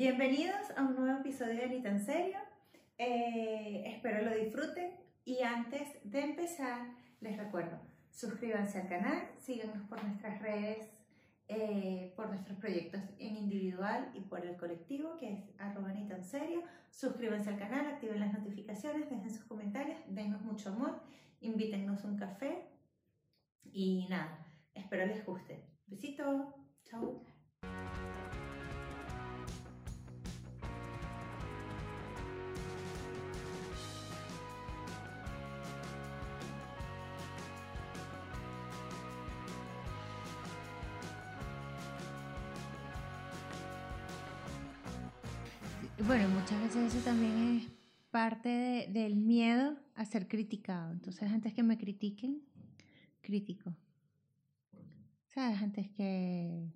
[0.00, 2.38] Bienvenidos a un nuevo episodio de Ni tan serio.
[2.96, 4.92] Eh, espero lo disfruten
[5.26, 7.78] y antes de empezar les recuerdo,
[8.10, 10.88] suscríbanse al canal, síganos por nuestras redes,
[11.48, 15.92] eh, por nuestros proyectos en individual y por el colectivo que es arroba
[16.22, 16.62] serio.
[16.90, 20.98] Suscríbanse al canal, activen las notificaciones, dejen sus comentarios, denos mucho amor,
[21.42, 22.70] invítennos un café
[23.64, 25.62] y nada, espero les guste.
[25.86, 26.54] Besito,
[26.84, 27.22] chao.
[46.10, 47.70] Bueno, muchas veces eso también es
[48.10, 50.90] parte del miedo a ser criticado.
[50.90, 52.42] Entonces, antes que me critiquen,
[53.20, 53.76] critico.
[55.28, 55.62] ¿Sabes?
[55.62, 56.68] Antes que...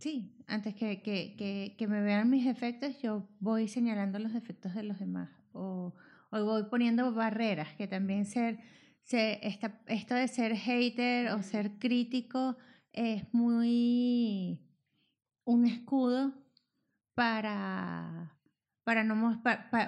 [0.00, 4.82] Sí, antes que, que, que, me vean mis defectos, yo voy señalando los defectos de
[4.82, 5.30] los demás.
[5.52, 5.94] O,
[6.32, 8.58] o voy poniendo barreras, que también ser,
[9.04, 12.56] ser esta, esto de ser hater o ser crítico
[12.90, 14.60] es muy
[15.44, 16.43] un escudo
[17.14, 18.36] para,
[18.84, 19.42] para, no,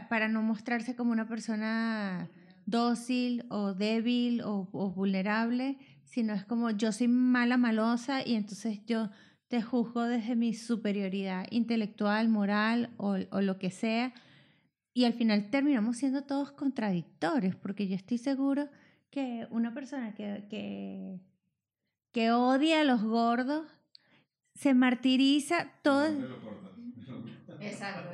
[0.09, 2.31] para no mostrarse como una persona
[2.67, 9.11] dócil o débil o, vulnerable, sino es como yo soy mala, malosa y entonces yo
[9.49, 14.13] te juzgo desde mi superioridad intelectual, moral o, o lo que sea.
[14.93, 18.69] Y al final terminamos siendo todos contradictorios, porque yo estoy seguro
[19.11, 21.21] que una persona que, que,
[22.13, 23.67] que odia a los gordos
[24.55, 26.09] se martiriza todo.
[27.67, 28.09] Exacto.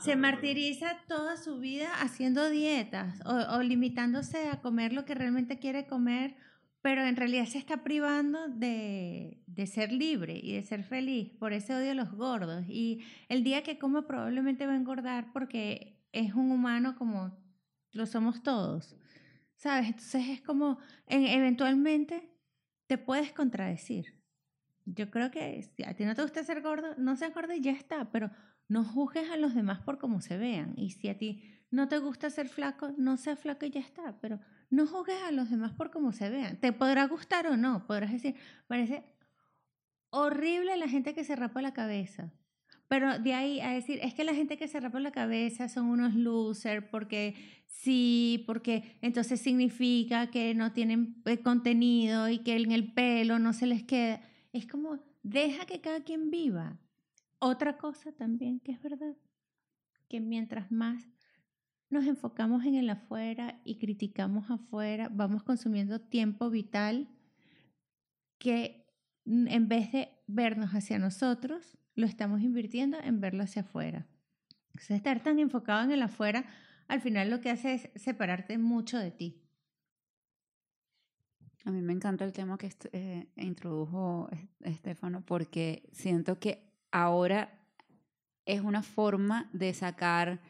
[0.00, 5.86] Se martiriza toda su vida haciendo dietas o, limitándose a comer lo que realmente quiere
[5.86, 6.36] comer,
[6.80, 11.30] pero en realidad se está privando de, de, ser libre y de ser feliz.
[11.38, 12.64] Por ese odio a los gordos.
[12.68, 17.36] Y el día que coma probablemente va a engordar porque es un humano como
[17.92, 18.96] lo somos todos.
[19.56, 19.88] ¿Sabes?
[19.88, 22.30] Entonces es como, eventualmente
[22.86, 24.19] te puedes contradecir
[24.86, 27.60] yo creo que si a ti no te gusta ser gordo, no seas gordo y
[27.60, 28.30] ya está, pero
[28.68, 30.74] no juzgues a los demás por cómo se vean.
[30.76, 34.18] Y si a ti no te gusta ser flaco, no seas flaco y ya está,
[34.20, 36.56] pero no juzgues a los demás por cómo se vean.
[36.58, 38.34] Te podrá gustar o no, podrás decir,
[38.66, 39.04] parece
[40.10, 42.32] horrible la gente que se rapa la cabeza.
[42.88, 45.86] Pero de ahí a decir, es que la gente que se rapa la cabeza son
[45.86, 47.36] unos losers porque
[47.68, 53.52] sí, porque entonces significa que no tienen eh, contenido y que en el pelo no
[53.52, 54.20] se les queda.
[54.52, 56.78] Es como, deja que cada quien viva.
[57.38, 59.16] Otra cosa también que es verdad,
[60.08, 61.08] que mientras más
[61.88, 67.08] nos enfocamos en el afuera y criticamos afuera, vamos consumiendo tiempo vital
[68.38, 68.86] que
[69.24, 74.06] en vez de vernos hacia nosotros, lo estamos invirtiendo en verlo hacia afuera.
[74.68, 76.46] Entonces, estar tan enfocado en el afuera,
[76.88, 79.42] al final lo que hace es separarte mucho de ti.
[81.70, 84.28] A mí me encanta el tema que eh, introdujo
[84.64, 87.60] Estefano porque siento que ahora
[88.44, 90.40] es una forma de sacar,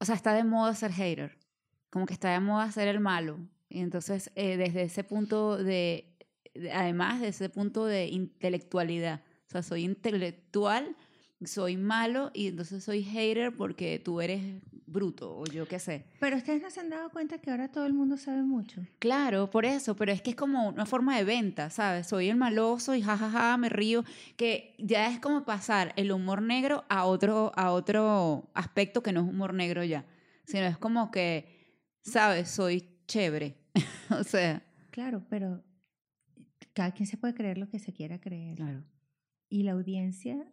[0.00, 1.36] o sea, está de moda ser hater,
[1.90, 3.38] como que está de moda ser el malo.
[3.68, 6.16] Y entonces, eh, desde ese punto de,
[6.72, 10.96] además de ese punto de intelectualidad, o sea, soy intelectual,
[11.44, 16.06] soy malo y entonces soy hater porque tú eres bruto o yo qué sé.
[16.20, 18.82] Pero ustedes no se han dado cuenta que ahora todo el mundo sabe mucho.
[18.98, 22.06] Claro, por eso, pero es que es como una forma de venta, ¿sabes?
[22.06, 24.04] Soy el maloso y jajaja, me río,
[24.36, 29.20] que ya es como pasar el humor negro a otro, a otro aspecto que no
[29.20, 30.06] es humor negro ya,
[30.44, 32.48] sino es como que, ¿sabes?
[32.48, 33.56] Soy chévere,
[34.10, 34.62] o sea.
[34.90, 35.62] Claro, pero
[36.72, 38.56] cada quien se puede creer lo que se quiera creer.
[38.56, 38.84] Claro.
[39.48, 40.46] Y la audiencia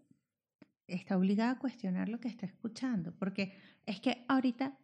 [0.87, 3.53] está obligada a cuestionar lo que está escuchando, porque
[3.85, 4.77] es que ahorita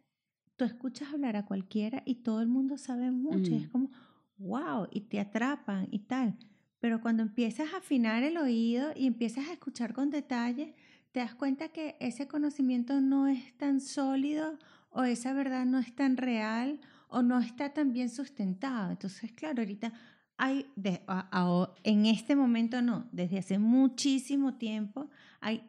[0.56, 3.72] tú escuchas hablar a cualquiera y todo el mundo sabe mucho, y es mm.
[3.72, 3.90] como,
[4.38, 6.36] wow, y te atrapan y tal.
[6.80, 10.74] Pero cuando empiezas a afinar el oído y empiezas a escuchar con detalle,
[11.12, 14.58] te das cuenta que ese conocimiento no es tan sólido
[14.90, 18.90] o esa verdad no es tan real o no está tan bien sustentado.
[18.90, 19.92] Entonces, claro, ahorita
[20.36, 20.66] hay,
[21.84, 25.10] en este momento no, desde hace muchísimo tiempo
[25.40, 25.68] hay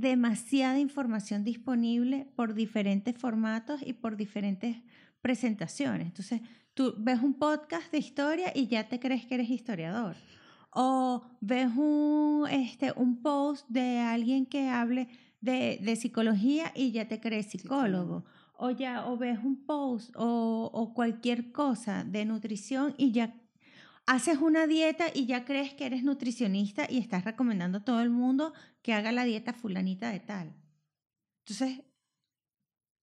[0.00, 4.76] demasiada información disponible por diferentes formatos y por diferentes
[5.20, 6.06] presentaciones.
[6.06, 6.40] Entonces,
[6.74, 10.16] tú ves un podcast de historia y ya te crees que eres historiador.
[10.72, 15.08] O ves un, este, un post de alguien que hable
[15.40, 18.24] de, de psicología y ya te crees psicólogo.
[18.56, 23.39] O, ya, o ves un post o, o cualquier cosa de nutrición y ya
[24.10, 28.10] haces una dieta y ya crees que eres nutricionista y estás recomendando a todo el
[28.10, 28.52] mundo
[28.82, 30.52] que haga la dieta fulanita de tal.
[31.46, 31.84] Entonces,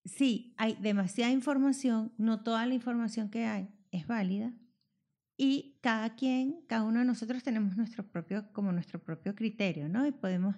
[0.03, 4.51] sí, hay demasiada información, no toda la información que hay es válida
[5.37, 10.05] y cada quien, cada uno de nosotros tenemos nuestro propio, como nuestro propio criterio, ¿no?
[10.05, 10.57] Y podemos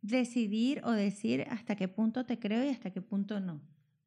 [0.00, 3.60] decidir o decir hasta qué punto te creo y hasta qué punto no.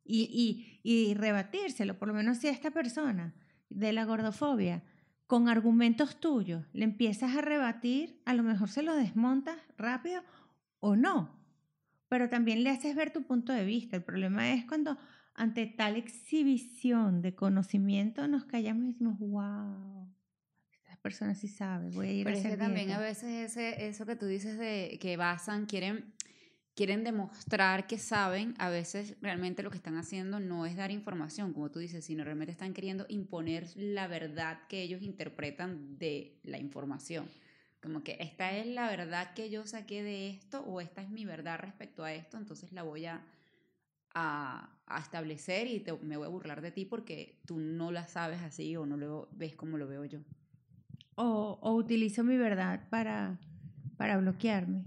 [0.03, 3.35] Y, y, y rebatírselo, por lo menos si esta persona
[3.69, 4.81] de la gordofobia,
[5.33, 10.21] con argumentos tuyos, le empiezas a rebatir, a lo mejor se lo desmontas rápido
[10.79, 11.35] o no,
[12.07, 13.95] pero también le haces ver tu punto de vista.
[13.95, 14.95] El problema es cuando
[15.33, 20.07] ante tal exhibición de conocimiento nos callamos y decimos, wow,
[20.71, 23.01] esta persona sí sabe, voy a ir Pero a es que también dieta".
[23.01, 26.13] a veces ese, eso que tú dices de que basan, quieren,
[26.75, 31.53] quieren demostrar que saben, a veces realmente lo que están haciendo no es dar información,
[31.53, 36.57] como tú dices, sino realmente están queriendo imponer la verdad que ellos interpretan de la
[36.57, 37.25] información.
[37.81, 41.25] Como que esta es la verdad que yo saqué de esto o esta es mi
[41.25, 43.21] verdad respecto a esto, entonces la voy a,
[44.15, 48.07] a, a establecer y te- me voy a burlar de ti porque tú no la
[48.07, 50.19] sabes así o no lo ves como lo veo yo.
[51.15, 53.37] O, o utilizo mi verdad para,
[53.97, 54.85] para bloquearme,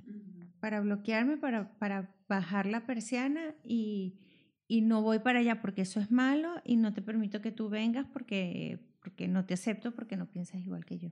[0.66, 4.18] para bloquearme, para, para bajar la persiana y,
[4.66, 7.68] y no voy para allá porque eso es malo y no te permito que tú
[7.68, 11.10] vengas porque, porque no te acepto, porque no piensas igual que yo.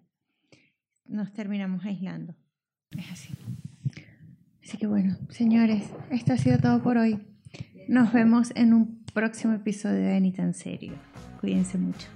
[1.05, 2.35] Nos terminamos aislando.
[2.99, 3.33] Es así.
[4.61, 7.21] Así que bueno, señores, esto ha sido todo por hoy.
[7.87, 10.95] Nos vemos en un próximo episodio de Ni tan serio.
[11.41, 12.09] Cuídense mucho.